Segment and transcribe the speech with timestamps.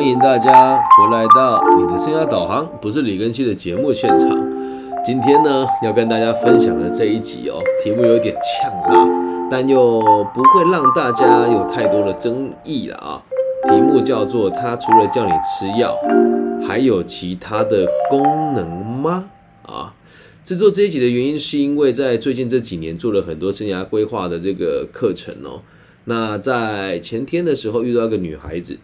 [0.00, 4.30] 欢迎大家回来到你的生涯导航，不是李根熙的节目现场。
[5.04, 9.06] 今天呢，要跟大家分享的这一集哦，题目有点呛辣，
[9.50, 10.00] 但又
[10.32, 13.22] 不会让大家有太多的争议了啊。
[13.68, 15.94] 题目叫做“它除了叫你吃药，
[16.66, 19.26] 还有其他的功能吗？”
[19.68, 19.92] 啊，
[20.42, 25.60] 制作这一集的原因是因为在最近这几年做了很多生涯规划的这个课程哦。
[26.04, 28.78] 那在前天的时候遇到一个女孩子，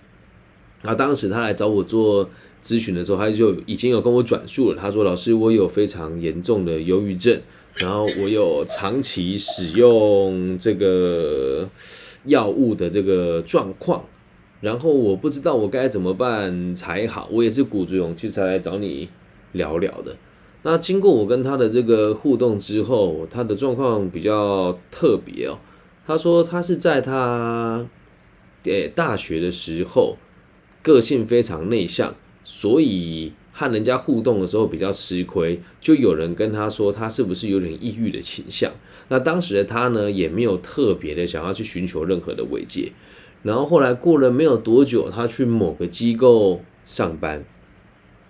[0.87, 2.29] 那当时他来找我做
[2.63, 4.79] 咨询的时候，他就已经有跟我转述了。
[4.81, 7.41] 他说：“老师，我有非常严重的忧郁症，
[7.75, 11.69] 然后我有长期使用这个
[12.25, 14.05] 药物的这个状况，
[14.61, 17.29] 然后我不知道我该怎么办才好。
[17.31, 19.09] 我也是鼓足勇气才来找你
[19.53, 20.17] 聊聊的。
[20.63, 25.59] 那经过我跟他的这个互动之后，他的状况比较特别哦。”
[26.07, 27.85] 他说，他是在他
[28.63, 30.17] 诶大学的时候，
[30.87, 32.15] 个性非常内向，
[32.45, 35.61] 所以和人家互动的时候比较吃亏。
[35.81, 38.71] 就有人跟他说，他是不是有点抑郁的倾向？
[39.09, 42.93] 那当时的他呢，也没有特别的想要去寻求任何的慰藉。
[43.43, 47.45] 然后后来过了没有多久，他去某个机构上班。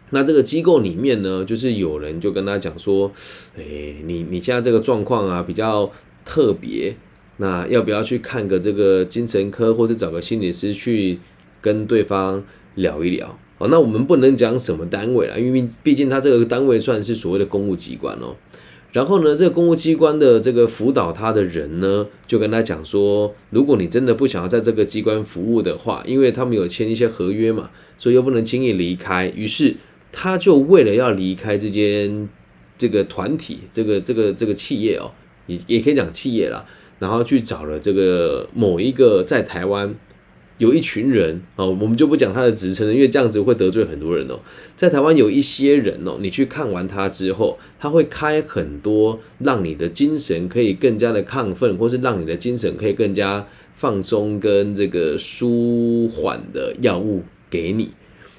[0.09, 3.13] 那这个机构里面呢，就是有人就跟他讲说，
[3.57, 5.93] 诶，你你现在这个状况啊，比较
[6.25, 6.97] 特别。
[7.39, 11.19] 那要不要去看个这个精神科，或是找个心理师去
[11.67, 12.45] 跟对方
[12.77, 13.37] 聊一聊？
[13.59, 18.37] 哦，那我们不能讲什么单位了，因为毕竟他这个单位算是所谓的公务机关哦。
[18.93, 29.27] 然后呢，这个公务机关的这个辅导他的人呢，就跟他讲说，如果你真的不想要在这个机关服务的话，因为他们有签一些合约嘛，所以又不能轻易离开。
[29.35, 29.75] 于是
[30.13, 32.29] 他就为了要离开这间
[32.79, 35.11] 这个团体，这个这个这个企业哦，
[35.47, 36.65] 也也可以讲企业啦。
[36.99, 39.95] 然后去找了这个某一个在台湾
[40.59, 44.41] 有一群人哦，我们就不讲他的职称了，因为这样子会得罪很多人哦。
[44.75, 57.91] 在台湾有一些人哦，你去看完他之后，他会开很多让你的精神可以更加的亢奋，或是让你的精神可以更加放松跟这个舒缓的药物给你。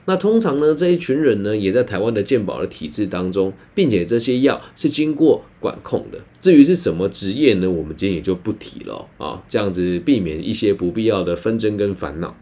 [0.09, 6.19] 那通常呢，这一群人呢，也在台湾的健保的体制当中，并且这些药是经过管控的。
[6.39, 12.37] 至于是什么职业呢，我们今天也就不提了啊，这样子避免一些不必要的纷争跟烦恼。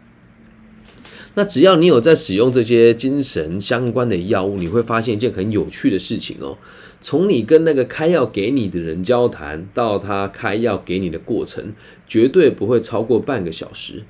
[1.34, 6.56] 那只要你有在使用这些精神相关的药物，你会发现一件很有趣的事情哦。
[7.00, 11.74] 从你跟那个开药给你的人交谈，到他开药给你的过程，
[12.06, 14.04] 绝对不会超过半个小时。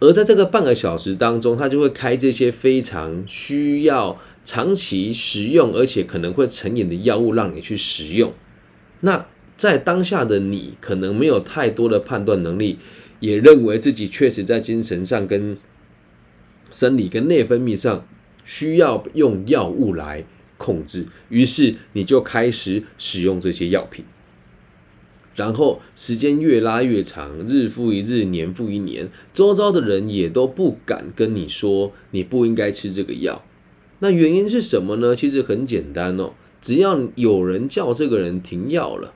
[0.00, 8.32] 而在这个半个小时当中，他就会开这些非常需要长期食用，而且可能会成瘾的药物让你去食用。
[9.00, 12.78] 那在当下的你，可能没有太多的判断能力，
[13.20, 15.58] 也认为自己确实在精神上、跟
[16.70, 18.06] 生理、跟内分泌上
[18.42, 20.24] 需要用药物来
[20.56, 24.06] 控制，于是你就开始使用这些药品。
[25.34, 33.44] 然后时间越拉越长，日复一日，年复一年，周遭的人也都不敢跟你说你不应该吃这个药。
[34.00, 35.14] 那原因是什么呢？
[35.14, 39.14] 其实很简单哦，只要有人叫这个人停药了，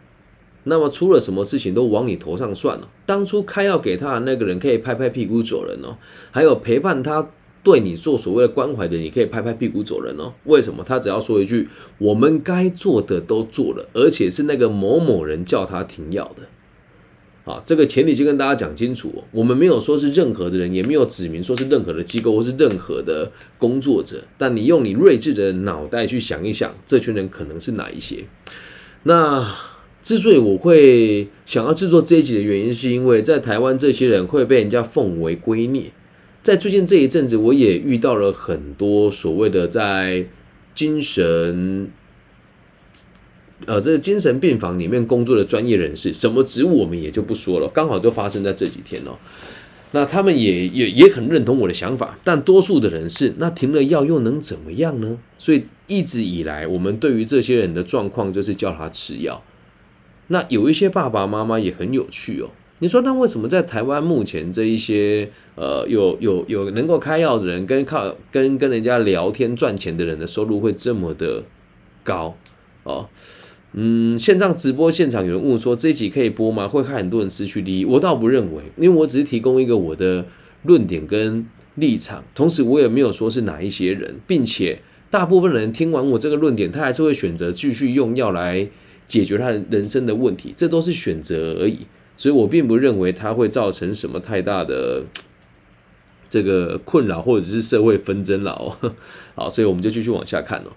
[0.65, 2.89] 那么出了什么事情都往你头上算了。
[3.05, 5.99] 当初开药给他的那个人可以拍拍屁股走人哦，
[6.31, 7.31] 还有陪伴他。
[7.65, 10.35] 对你做所谓的关怀的，你可以拍拍屁股走人哦。
[10.45, 10.85] 为什么？
[10.87, 16.43] 他只要说一句：“我们该做的都做了，而且是那个某某人叫他停药的。”
[17.47, 19.25] 好，这个前提先跟大家讲清楚。
[19.31, 24.23] 我们没有说是任何的人，也没有指明说是任何的机构或是任何的工作者。
[24.39, 28.25] 但你用你睿智的脑袋去想一想，这群人可能是哪一些？
[29.03, 29.55] 那
[30.03, 35.91] 之所以我会想要制作这一集的原因，是因为在台湾，这些人会被人家奉为圭臬。
[36.45, 40.27] 在最近这一阵子，我也遇到了很多所谓的在
[40.75, 41.91] 精神，
[43.65, 49.17] 呃，这个精神病房里面工作的专业人士，什么职务我们也就不说了，刚好就发生在这几天哦。
[49.93, 55.19] 那他们也也也很认同我的想法，但多数的人是，那停了药又能怎么样呢？
[55.39, 59.43] 所以一直以来，我们对于这些人的状况，就是叫他吃药。
[60.27, 62.51] 那有一些爸爸妈妈也很有趣哦。
[62.81, 71.45] 你说那为什么在台湾目前这一些呃有有有能够开药的人跟靠跟跟人家聊天赚钱的人的收入会这么的
[72.03, 72.37] 高
[72.83, 73.09] 哦？
[73.73, 76.69] 嗯，线上直播现场有人问说这一集可以播吗？
[76.69, 77.85] 会害很多人失去利益？
[77.85, 80.27] 我倒不认为，因为我只是提供一个我的
[80.63, 84.81] 论点跟立场，同时我也没有说是哪一些人，并且
[85.11, 88.69] 大部分人听完我这个论点，他还是会选择继续用药来
[89.07, 91.79] 解决他人生的问题，这都是选择而已。
[92.17, 95.05] 所以我并不认为它会造成什么太大的
[96.31, 98.93] 这个困扰或者是社会纷争了哦。
[99.35, 100.73] 好，所以我们就继续往下看哦。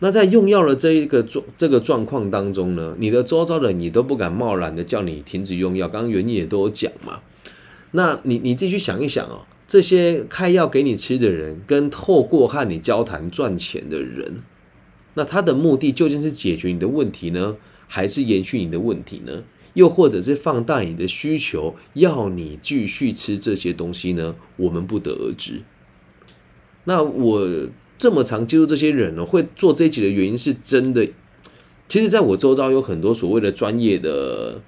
[0.00, 7.20] 那在用药的这一个状这个状况当中呢，你的周遭的你都不敢贸然的叫你停止用药，刚刚原因也都有讲嘛。
[7.92, 14.42] 那你你自己去想一想哦，这些开药给你吃的人，跟透过和你交谈赚钱的人，
[15.14, 19.42] 那他的目的究竟是解决你的问题呢，还是延续你的问题呢？
[19.74, 24.36] 又或者是放大你的需求，要你继续吃这些东西呢？
[24.56, 25.62] 我们不得而知。
[26.84, 27.68] 那我。
[28.00, 31.06] 这么常接触这些人呢，会做这一集的原因是真的。
[31.86, 34.58] 其实，在我周遭有很多所谓的专业的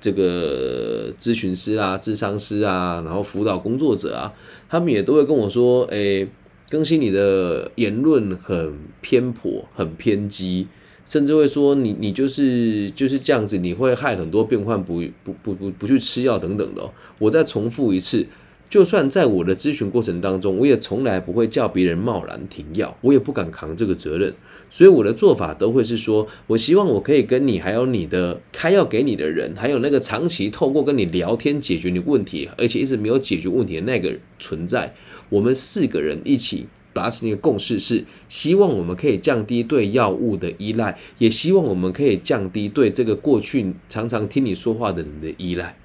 [0.00, 4.32] 这个咨询师啊、智商师啊，然后辅导工作者啊，
[4.66, 6.26] 他们也都会跟我说：“哎，
[6.70, 10.66] 更新你的言论很偏颇、很偏激，
[11.10, 18.24] 甚至会说你你就是就是这样子，你会害很多病患不不不不不去吃药等等的。”我再重复一次。
[18.70, 24.32] 就算在我的咨询过程当中，我也从来不会叫别人贸然停药，我也不敢扛这个责任，
[24.68, 34.94] 所以我的做法都会是说，我希望我可以跟你，还有你的开药给你的人，还有那个长期透过跟你聊天解决你问题，而且一直没有解决问题的那个存在，
[35.30, 45.76] 我们四个人一起达成一个共识，是希望我们可以降低对药物的依赖，也希望我们可以降低对这个过去常常听你说话的人的依赖，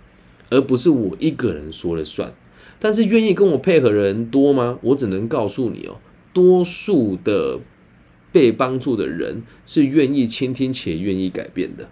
[0.49, 2.33] 而不是我一个人说了算。
[2.79, 4.77] 但是愿意跟我配合的人多吗？
[4.81, 5.97] 我只能告诉你哦，
[6.33, 7.59] 多数的
[8.31, 11.87] 被帮助的人是愿意倾听且愿意改变的。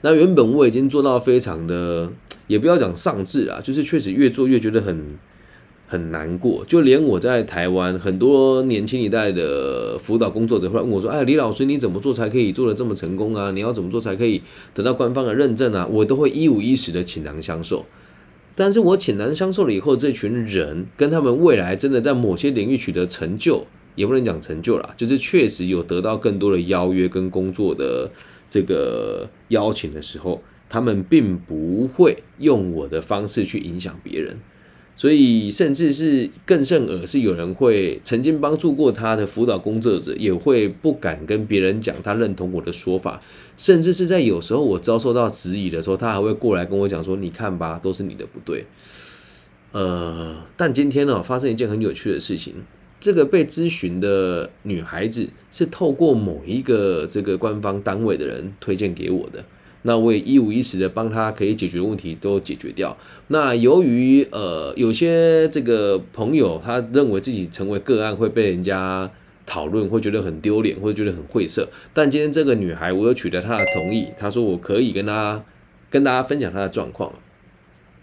[0.00, 2.12] 那原本我已经做到非常的，
[2.48, 5.06] 也不要讲上智啊，就是确实越做越觉得很
[5.92, 6.64] 很难过。
[6.66, 13.50] 就连我在台湾很多年轻一代的辅导工作者会问我说：“哎，李老师，你怎么做才可以做的这么成功啊？
[13.50, 14.40] 你要怎么做才可以
[14.72, 17.84] 得到官方的认证啊？”我都会一五一十的倾囊相授。
[18.54, 28.10] 但是我倾囊相授了以后，这群人跟他们未来真的在某些领域取得成就，也不能讲成就啦，就是确实有得到更多的邀约跟工作的
[28.48, 34.38] 这个邀请的时候，他们并不会用我的方式去影响别人。
[35.02, 43.20] 所以，甚至是更甚而是有人会曾经帮助过他的辅导工作者，也会不敢跟别人讲他认同我的说法，
[43.56, 48.64] 甚至是在有时候我遭受到质疑的时候，他还会过来跟我讲说：“你看吧，都是你的不对。”
[49.72, 52.54] 呃，但今天呢，发生一件很有趣的事情，
[53.00, 59.44] 这个被咨询的女孩子是透过某一个这个官方单位的人推荐给我的。
[59.82, 62.96] 那我也一五一十的帮他可以解决的问题都解决掉。
[63.28, 69.10] 那由于呃有些这个朋友他认为自己成为个案会被人家
[69.44, 71.68] 讨论，会觉得很丢脸，或者觉得很晦涩。
[71.92, 75.44] 但今天这个女孩，我有取得她的同意，她说我可以跟她
[75.90, 77.12] 跟大家分享她的状况。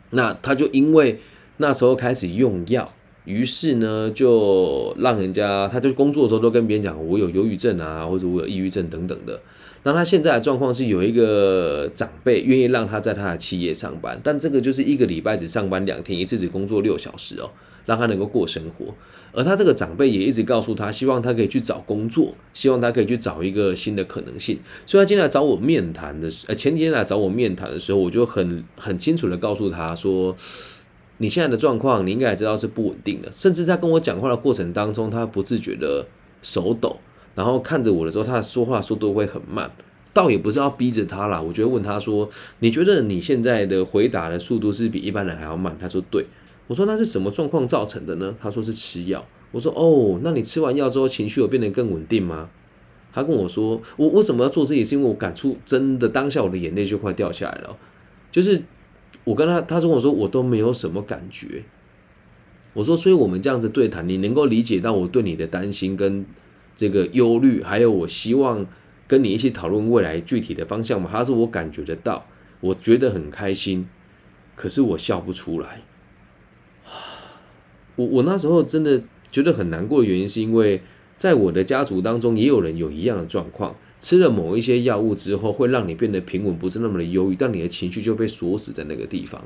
[0.09, 1.21] 那她就因为
[1.57, 2.93] 那时候开始用药，
[3.23, 9.39] 于是呢就让人家，她就工作的时候都跟别人讲我有忧郁症啊，或者我有抑郁症等等的。
[9.83, 17.49] 那他现在的状况是有一个长辈愿意让他在他的企业上班，但这个就是一个礼拜只上班两天，一次只工作六小时哦，
[17.85, 18.93] 让他能够过生活。
[19.31, 24.57] 而他这个长辈也一直告诉他，希望他可以去找工作，希望他可以去找一个新的可能性。
[24.87, 30.35] 所以他今天来找我面谈的时，呃，前几天来找我面谈的时候，我就很很清楚的告诉他说，
[31.19, 33.31] 你现在的状况，你应该也知道是不稳定的。
[33.31, 36.05] 甚至在跟我讲话的过程当中，他不自觉的
[36.41, 36.98] 手抖。
[37.36, 39.71] 然后看着我的时候，他说话速度会很慢，
[40.13, 41.41] 倒也不是要逼着他啦。
[41.41, 46.25] 我就问他说：“你觉得你现在的回答的速度是比一般人还要慢？”他说：“对。”
[46.67, 52.50] 我说：“那是什么状况造成的呢？”他说：“是吃药。”我说：“哦，那你吃完药之后情绪有变得更稳定吗？”
[53.13, 54.83] 他跟我说：“我为什么要做这些？
[54.83, 57.77] 是因为我感触真的当下我的眼泪就快掉下来了。
[58.31, 58.62] 就是
[59.24, 61.63] 我跟他，他跟我说我都没有什么感觉。
[62.74, 66.25] 我说，所以我们这样子对谈，你能够理解到我对你的担心跟。”
[66.79, 68.65] 这个忧虑，还有我希望
[69.05, 71.09] 跟你一起讨论未来具体的方向嘛？
[71.12, 72.25] 他说我感觉得到，
[72.62, 73.89] 我觉得很开心，
[74.55, 75.81] 可是我笑不出来。
[77.98, 80.81] 我我那时候真的觉得很难过的原因，是因为
[81.17, 89.43] 在我的家族当中也有人有一样的状况，吃了某一些药物之后，会让你变得平稳，不是那么的忧郁，但你的情绪就被锁死在那个地方。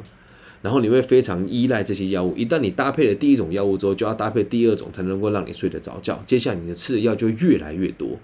[0.63, 6.24] 然后你会非常依赖这些药物，一旦你搭配了第一种药物之后，就要搭配第二种才能够让你睡得着觉。
[6.25, 8.17] 接下来你的吃的药就越来越多，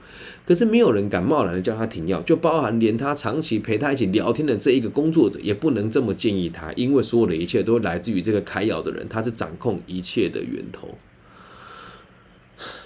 [0.45, 10.97] 可是没有人敢贸然的叫他停药，就包含连他长期陪他一起聊天的这一个工作者，也不能这么建议他，因为所有的一切都来自于这个开药的人，他是掌控一切的源头。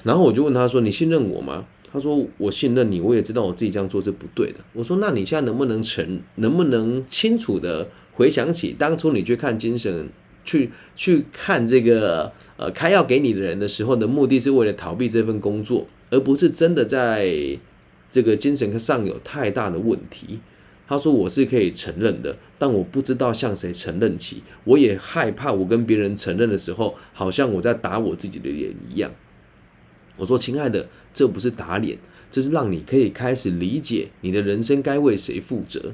[0.01, 10.09] 然后我就问他说：“你信任我吗？”他说：“我信任你，我也知道我自己这样做是不对的。”我说：“那你现在能不能承，能不能清楚的？”回想起当初你去看精神
[10.45, 17.57] 去去看这个呃开药给你的人的时候的目的是为了逃避这份工作，而不是真的在
[18.11, 20.39] 这个精神上有太大的问题。
[20.85, 29.09] 他说我是可以承认的，但我不知道向谁承认起，我也害怕我跟别人承认的时候，好像我在打我自己的脸一样。
[30.17, 31.97] 我说亲爱的，这不是打脸，
[32.29, 35.93] 这是让你可以开始理解你的人生该为谁负责，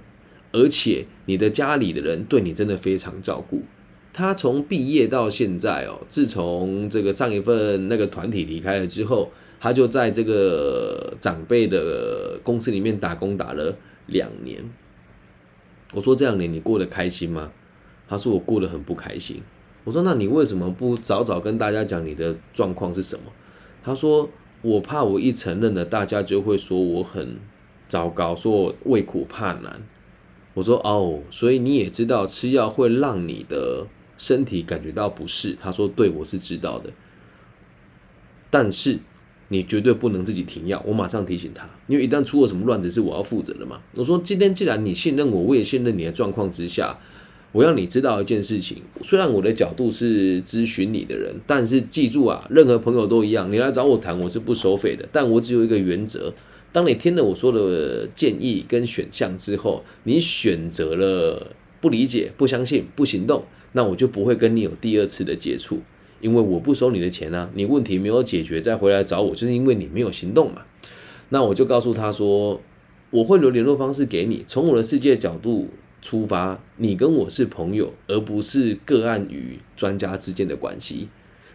[0.51, 3.63] 而且你的家里的人对你真的非常照顾。
[4.11, 13.77] 他从毕业到现在哦，自从这个上一份那个团体离开了之后，他就在这个长辈的公司里面打工打了
[14.07, 14.63] 两年。
[15.93, 17.51] 我说这两年你过得开心吗？
[18.07, 19.41] 他说我过得很不开心。
[19.83, 23.31] 我说那你为什么不早早跟大家讲你的状况是什么？
[23.83, 24.29] 他说
[24.61, 27.37] 我怕我一承认了，大家就会说我很
[27.87, 29.81] 糟糕，说我畏苦怕难。
[30.59, 33.87] 我说哦，所以你也知道吃药会让你的
[34.17, 35.57] 身体感觉到不适。
[35.59, 36.91] 他说对，我是知道的，
[38.49, 38.99] 但是。
[39.51, 43.81] 你绝对不能自己停药，我马上提醒他，因为一旦出了什么乱子，是我要负责的嘛。
[43.95, 46.95] 我说今天既然你信任我，我也信任你的状况之下，
[47.51, 48.83] 我要你知道一件事情。
[49.01, 55.09] 虽然我的角度是咨询你的人，但是记住啊，任何朋友都一样，你来找我谈，我是不收费的。
[55.11, 56.31] 但我只有一个原则：
[56.71, 65.79] 当你听了我说的建议跟选项之后，你选择了不理解、不相信、不行动，那我就不会跟你有第二次的接触。
[66.21, 70.63] 因为我不收你的钱啊，你问题没有解决再回来找我，就是因为你没有行动嘛。
[71.29, 72.59] 那我就告诉他说，
[73.09, 74.43] 我会留联络方式给你。
[74.45, 75.69] 从我的世界角度
[76.01, 81.07] 出发，你跟我是朋友，而不是个案与专家之间的关系。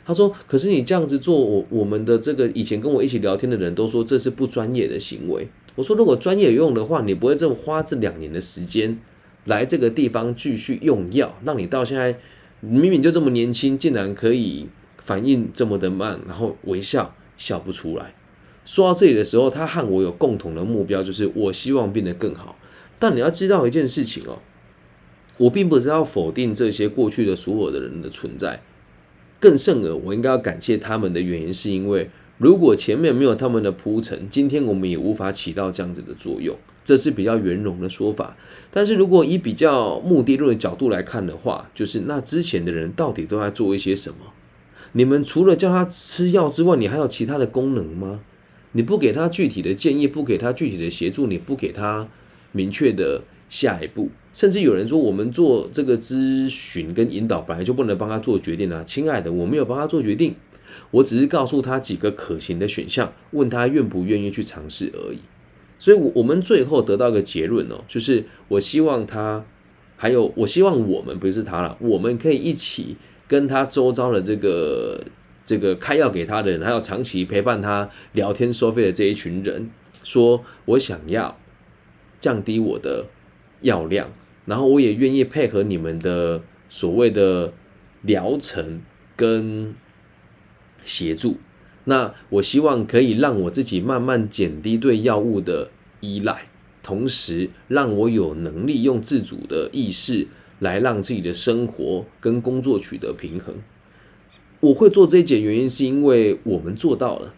[0.05, 5.49] 他说，可是你这样子做，我我们的这个以前跟我一起聊天的人都说这是不专业的行为。
[5.75, 8.99] 我说，如果专业有用的话，你不会这么花这两年的时间
[9.47, 12.19] 来这个地方继续用药，让你到现在。
[12.61, 14.67] 明明就这么年轻，竟然可以
[15.03, 18.15] 反应这么的慢，然后微笑笑不出来。
[18.65, 22.57] 说到这里的时候，他和我有共同的目标，就是我希望变得更好。
[22.99, 24.39] 但你要知道一件事情哦，
[25.37, 28.63] 我并不是要否定这些过去的所有的人的存在，
[29.45, 32.09] 更甚而我应该要感谢他们的原因，是因为。
[32.39, 38.37] 如果前面没有他们的铺陈，今天我们也无法起到这样子的作用，这是比较圆融的说法。
[38.73, 44.33] 但是如果以比较目的论的角度来看的话，就是那之前的人到底都在做一些什么？
[44.93, 48.21] 你们除了叫他吃药之外，你还有其他的功能吗？
[48.73, 52.09] 你不给他具体的建议，不给他具体的协助，你不给他
[52.51, 60.35] 明确的下一步，甚至有人说我们做这个咨询跟引导本来就不能帮他做决定啊，亲爱的，我没有帮他做决定。
[60.91, 65.19] 我只是告诉他几个可行的选项，问他愿不愿意去尝试而已。
[65.79, 69.45] 所以，我我们最后得到一个结论哦，就是我希望他，
[69.97, 72.97] 还有我希望我们不是他了，我们可以一起
[73.29, 75.05] 跟他周遭的这个
[75.47, 79.71] 这个开药给他的人，还有长期陪伴他聊天收费的这一群人，
[80.03, 81.39] 说我想要
[82.19, 83.07] 降低我的
[83.61, 84.11] 药量，
[84.47, 87.53] 然后我也愿意配合你们的所谓的
[88.03, 88.83] 疗程
[89.17, 89.75] 跟。
[90.87, 91.39] 协助，
[91.85, 95.71] 那我希望可以让我自己慢慢减低对药物的
[96.01, 96.49] 依赖，
[96.83, 103.55] 同时让我有能力用自主的意识来让自己的生活跟工作取得平衡。
[104.61, 107.33] 我会做这一件原因是因为我们做到了，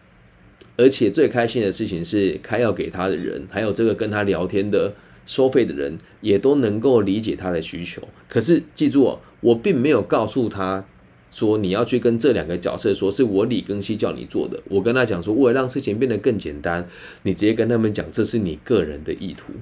[0.77, 4.93] 而且最开心的事情是开药给他的人，还有这个跟他聊天的
[5.27, 8.09] 收费的人，也都能够理解他的需求。
[8.29, 10.87] 可是记住哦，我并没有告诉他。
[11.29, 14.59] 说你要去跟这两个角色说，是我李庚希叫你做的。
[14.71, 16.89] 我跟他讲说，为了让事情变得更简单，
[17.25, 19.53] 你直接跟他们讲，这是你个人的意图。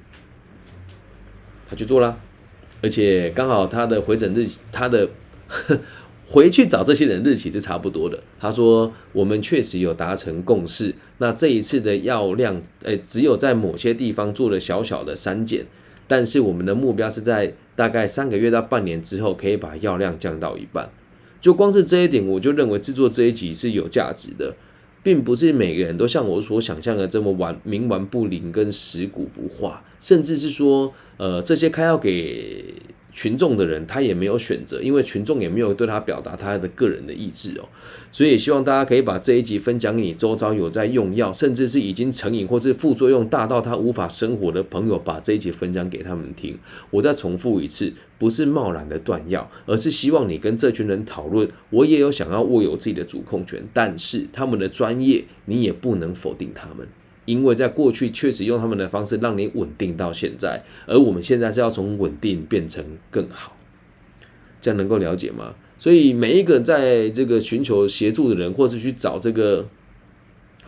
[1.68, 2.20] 他去做了，
[2.80, 5.08] 而且刚好他的回诊日，他的
[6.26, 8.22] 回去找这些人日期是差不多的。
[8.40, 10.94] 他说我们确实有达成共识。
[11.18, 15.66] 那这一次的药量，诶，只有在某些地方做了小小的删减，
[16.08, 20.90] 但是我们的目标是在大概三个月到半年之后，可以把药量降到一半。
[21.40, 24.54] 就光是这一点，我就认为制作这一集是有价值的，
[25.02, 32.74] 并不是每个人都像我所想象的这么顽冥顽不灵跟食古不化，甚至是说，呃，这些开药给。
[33.14, 37.68] 群众的人他也没有选择，因为群众也没有对他表达他的个人的意志哦，
[38.10, 46.58] 所以希望大家可以把这一集分享给你周遭有在用药，甚至是已经成瘾或是副作用大到他无法生活的朋友，把这一集分享给他们听。
[46.90, 51.48] 我再重复一次，不是贸然的断药，而是希望你跟这群人讨论。
[51.70, 56.86] 我也有想要握有自己的主控权，但是他们的专业你也不能否定他们。
[57.24, 63.56] 因为在过去确实用他们的方式让你稳定到现在，而我们现在是要从稳定变成更好，
[64.60, 65.54] 这样能够了解吗？
[65.76, 69.66] 所以每一个在这个寻求协助的人，或是去找这个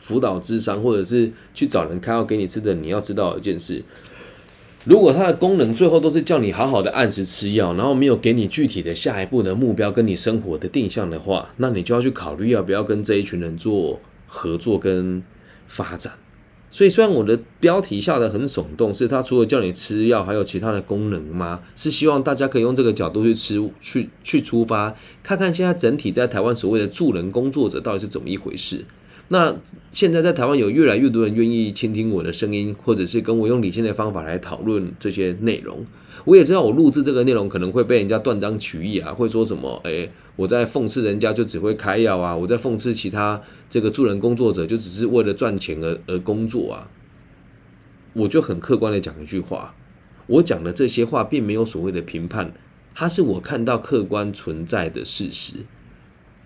[0.00, 3.82] 辅导智商，或者是去找人开药给你吃的，你要知道一件事：
[4.84, 15.22] 如果它的功能最后都是叫你好好的按时吃药，然后没有给你具体的下一步的目标跟你生活的定向的话，那你就要去考虑要不要跟这一群人做合作跟
[15.68, 16.12] 发展。
[16.76, 21.62] 所以，虽然我的标题下的很耸动，是它除了叫你吃药，还有其他的功能吗？
[21.75, 28.85] 是希望大家可以用这个角度去吃，去去出发，看看现在整体在台湾所谓的助人工作者到底是怎么一回事。
[29.28, 29.56] 那
[29.90, 35.83] 现在在台湾有越来越多人愿意倾听我的声音，或者是跟我用理性的方法来讨论这些内容。
[36.25, 39.80] 我也知道我录制这个内容可能会被人家断章取义啊，会说什么？
[39.85, 46.90] 诶，我在讽刺人家就只会开药啊，我在讽刺其他这个助人工作者就只是为了赚钱而而工作啊。
[48.14, 49.75] 我就很客观的讲一句话，
[50.26, 52.52] 我讲的这些话并没有所谓的评判，
[52.94, 55.58] 它是我看到客观存在的事实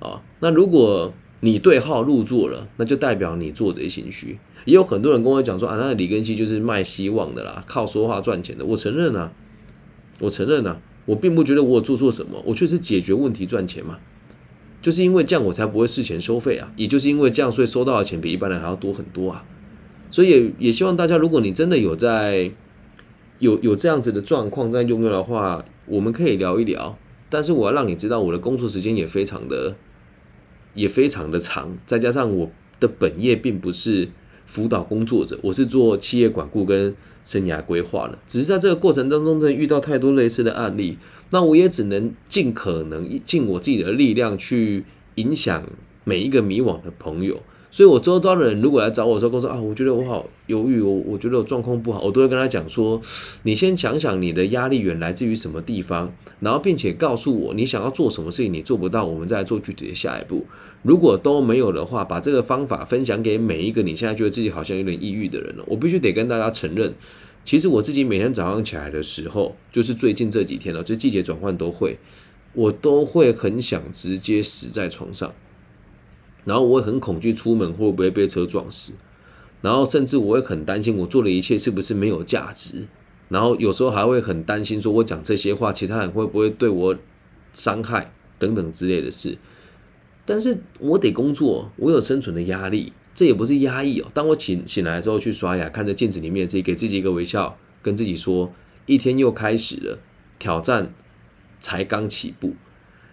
[0.01, 0.23] 啊。
[0.41, 4.39] 那如果你对号入座了，那就代表你做贼心虚。
[4.67, 8.65] 也有很多人跟我讲说啊，那李根熙就是卖希望的啦，靠说话赚钱的。
[8.65, 9.33] 我承认啊，
[10.21, 13.99] 我承认啊，我并不觉得我有做错什么，我确实解决问题赚钱嘛。
[14.81, 16.73] 就是因为这样，我才不会事前收费啊。
[16.77, 19.45] 也就是因为这样，所以收到的钱比一般人还要多很多啊。
[20.11, 22.51] 所以也也希望大家，如果你真的有在
[23.41, 26.97] 有有这样子的状况在用药的话，我们可以聊一聊。
[27.29, 29.77] 但是我要让你知道，我的工作时间也非常的
[30.75, 32.51] 也非常的长，再加上我
[32.81, 34.09] 的本业并不是
[34.47, 36.95] 辅导工作者，我是做企业管顾跟
[37.31, 38.19] 生涯规划了。
[38.27, 40.99] 只是在这个过程当中，真的遇到太多类似的案例，
[41.31, 44.85] 那我也只能尽可能尽我自己的力量去
[45.15, 45.63] 影响
[46.03, 47.41] 每一个迷惘的朋友。
[47.73, 53.01] 所以，我周遭的人如果来找我的时候，跟我说啊，我觉得我好犹豫，我我觉得我状况不好，我都会跟他讲说，
[53.45, 60.45] 你先想想你的压力源来自于什么地方，然后并且告诉我你想要做什么事情，你做不到，我们再来做具体的下一步。
[60.83, 65.63] 如果都没有的话，把这个方法分享给每一个你现在觉得自己好像有点抑郁的人了。
[65.69, 66.93] 我必须得跟大家承认，
[67.45, 71.99] 其实我自己每天早上起来的时候，就是最近这几天了，就季节转换都会，
[72.53, 75.35] 我都会很想直接死在床上。
[76.45, 78.95] 然后我会很恐惧出门会不会被车撞死，
[79.61, 82.87] 然后甚至我会很担心我做的一切是不是没有价值，
[83.29, 86.97] 然后有时候还会很担心说我讲这些话，其他人会不会对我
[87.53, 89.37] 伤害等等之类的事。
[90.25, 94.11] 但是我得工作，我有生存的压力，这也不是压抑哦。
[94.15, 98.51] 当我醒醒来之后去刷牙，看着镜子里面自己，给自己一个微笑，跟自己说，
[98.87, 99.99] 一天又开始了，
[100.39, 100.95] 挑战
[101.61, 102.55] 才刚起步。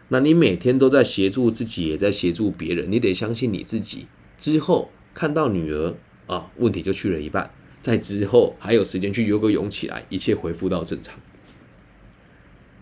[0.07, 4.07] 那你每天都在协助自己，也在协助别人，你得相信你自己。
[4.37, 5.93] 之后看到女儿
[6.27, 7.51] 啊，问题就去了一半。
[7.81, 11.19] 在之后还有时间去游个泳起来，一切恢复到正常，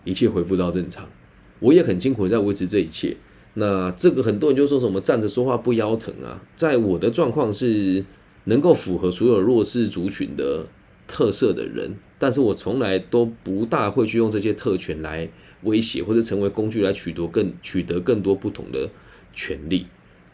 [0.04, 1.10] 一切恢复到正常。
[1.58, 3.16] 我也很辛苦在维持这一切。
[3.56, 8.04] 那这个很多人就说什么站着说话不腰疼啊，在我的状况是
[8.44, 10.64] 能够符合所有弱势族群的
[11.06, 15.28] 特色的人，但是我从来都不大会去用这些特权来。
[15.62, 18.88] 威胁或者成为工具来取得更取得更多不同的
[19.32, 19.86] 权利，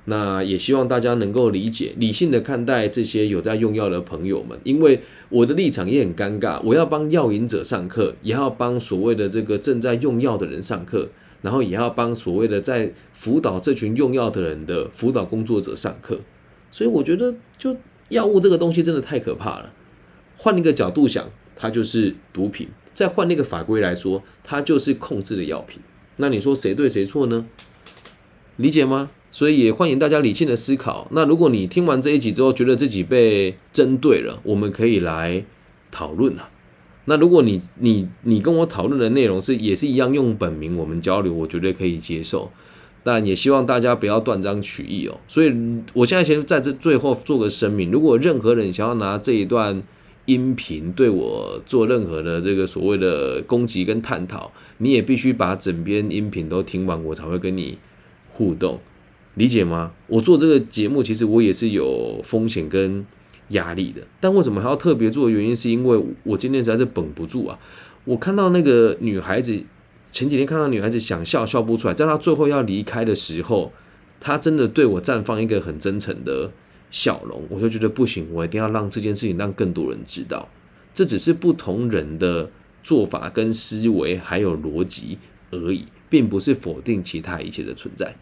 [0.05, 11.09] 那也希望大家能够理解理性的看待这些有在用药的朋友们，因为我的立场也很尴尬，我要帮药瘾者上课，也要帮所谓的这个正在用药的人上课，
[11.43, 16.21] 然后也要帮所谓的在辅导这群用药的人的辅导工作者上课，
[16.71, 17.77] 所以我觉得就
[18.09, 19.73] 药物这个东西真的太可怕了，
[20.37, 22.69] 换一个角度想，它就是毒品。
[22.95, 25.81] 再换那个法规来说，它就是控制的药品。
[26.17, 27.47] 那你说谁对谁错呢？
[28.57, 29.11] 理解吗？
[29.31, 31.09] 所以也欢迎大家理性的思考。
[31.13, 35.43] 那如果你听完这一集之后，觉得自己被针对了，我们可以来
[35.91, 36.51] 讨论了。
[37.07, 42.51] 那如果你你你跟我讨论的内容是也是一样用本名，我们交流，我绝对可以接受。
[43.05, 45.19] 但也希望大家不要断章取义哦。
[45.27, 45.53] 所以
[45.93, 49.83] 我现在先在这最后做个声明：如果任何人想要拿这一段，
[50.27, 57.77] 音频对我做任何的这个所谓的攻击跟探讨，你也必须把整篇音频都听完，我才会跟你
[58.31, 58.79] 互动，
[59.35, 59.91] 理解吗？
[60.07, 63.05] 我做这个节目，其实我也是有风险跟
[63.49, 65.29] 压力的，但为什么还要特别做？
[65.29, 67.59] 原因是因为我今天实在是绷不住啊！
[68.05, 69.63] 我看到那个女孩子，
[70.11, 73.73] 前几天看到女孩子想笑笑不出来，在她最后要离开的时候，
[74.21, 76.51] 她真的对我绽放一个很真诚的。
[76.91, 80.47] 笑容，我就觉得不行，我一定要让这件事情让更多人知道。
[80.93, 82.51] 这只是不同人的
[82.85, 85.17] 做法跟思维还有逻辑
[85.51, 88.15] 而已，并不是否定其他一切的存在。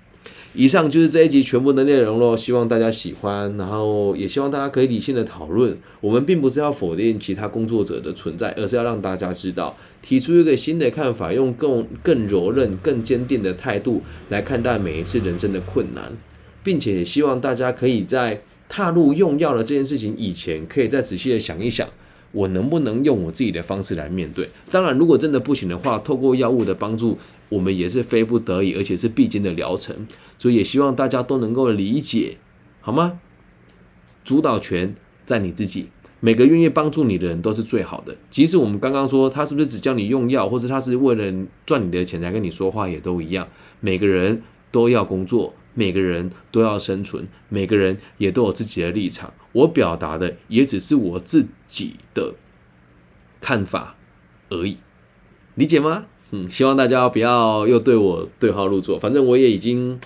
[0.52, 5.78] 以上就是这一集全部的内容喽，希望大家喜欢，然后也希望大家可以理性的讨论。
[6.00, 16.12] 我们并不是要否定其他工作者的存在，而是要让大家知道，提出一个新的看法，用更更柔韧、更坚定的态度来看待每一次人生的困难，
[16.64, 21.88] 并且也希望大家可以在踏入用药的这件事情以前，可以再仔细的想一想，
[22.32, 24.48] 我能不能用我自己的方式来面对。
[24.70, 27.18] 当然，如果真的不行的话，透过药物的帮助。
[27.50, 30.06] 我们也是非不得已，而且是必经的疗程，
[30.38, 32.36] 所以也希望大家都能够理解，
[32.80, 33.18] 好吗？
[34.24, 34.94] 主导权
[35.26, 35.88] 在你自己，
[36.20, 38.16] 每个愿意帮助你的人都是最好的。
[38.30, 43.48] 即使我们刚刚说他是不是只教你用药，或是他是为了赚你的钱才跟你说话，也都一样。
[43.80, 44.40] 每个人
[44.70, 49.32] 都要工作，每个人都要生存，每个人也都有自己的立场。
[49.52, 52.34] 我表达的也只是我自己的
[53.40, 53.96] 看法
[54.48, 54.76] 而已，
[55.54, 56.06] 理解吗？
[56.32, 59.98] 嗯，希望大家不要又对我对号入座，反正我也已经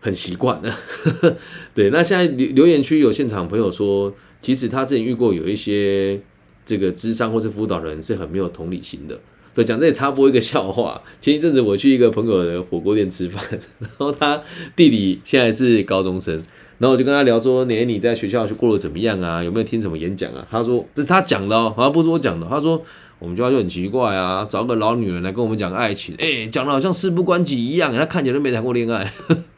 [0.00, 0.78] 很习惯了。
[1.74, 6.20] 对，那现在留留言区有现场朋友说，其实他之前遇过有一些
[6.64, 9.18] 这个智商或是辅导人是很没有同理心的。
[9.54, 13.42] 对，讲这里插播一个笑话，前一阵子我去一个朋友的火锅店吃饭，
[13.78, 14.42] 然后他
[14.74, 16.34] 弟弟现在是高中生，
[16.78, 19.42] 然后我就跟他聊说，年你在学校去过得怎么样啊？
[19.42, 20.46] 有没有听什么演讲啊？
[20.50, 22.46] 他说这是他讲的哦，好像不是我讲的。
[22.48, 22.82] 他说。
[23.18, 29.08] 我们学校就很奇怪啊，找个老女人来跟我们讲爱情，哎，讲的好像事不关己一样，他看起来都没谈过恋爱，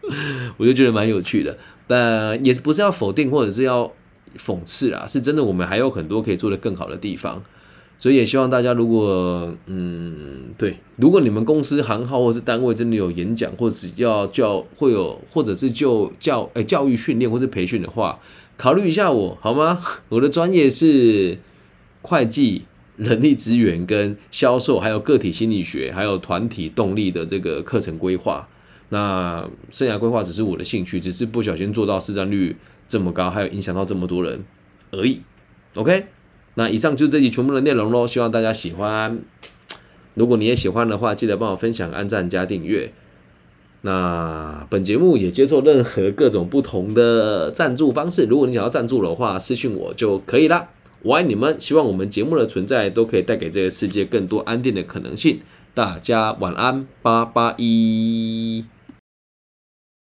[0.59, 1.57] 我就觉得蛮有趣的。
[1.87, 3.91] 但也不是要否定或者是要
[4.37, 7.43] 讽刺啦，是真的，我们还有很多可以做得更好的地方。
[7.99, 18.19] 所以也希望大家，如果嗯，对，如果你们公司行号或是单位真的有演讲，或者要教会有，或者是就教诶教育训练或是培训的话，
[18.57, 19.81] 考虑一下我好吗？
[20.11, 21.39] 我的专业是
[22.03, 22.65] 会计。
[22.97, 28.49] 人力资源跟销售，还有个体心理学，还有团体动力的这个课程规划。
[28.91, 32.55] 那生涯规划只是我的兴趣，只是不小心做到市占率
[32.87, 34.45] 这么高，还有影响到这么多人
[34.93, 35.21] 而已。
[35.75, 36.07] OK，
[36.55, 39.19] 那以上就是这集全部的内容喽，希望大家喜欢。
[40.15, 42.93] 如果你也喜欢的话，记得帮我分享、按赞加订阅。
[43.83, 50.69] 那本节目也接受任何各种不同的赞助方式，如果你想要赞助的话，私信我就可以了。
[51.03, 55.41] 我爱你们，希望我们节目的存在都可以带给这个世界更多安定的可能性。
[55.75, 58.74] 大家晚安，八八一。